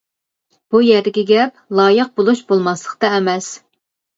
بۇ 0.75 0.81
يەردىكى 0.85 1.25
گەپ 1.33 1.61
لايىق 1.81 2.09
بولۇش-بولماسلىقتا 2.21 3.13
ئەمەس. 3.19 3.53